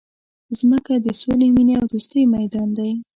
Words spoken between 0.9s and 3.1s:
د سولي، مینې او دوستۍ میدان دی.